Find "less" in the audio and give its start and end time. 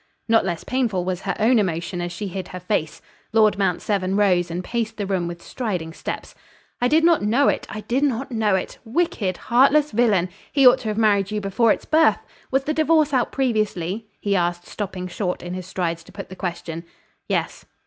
0.43-0.63